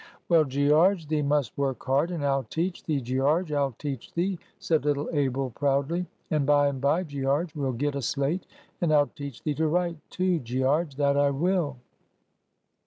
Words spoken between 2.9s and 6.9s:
Gearge, I'll teach thee!" said little Abel, proudly. "And by and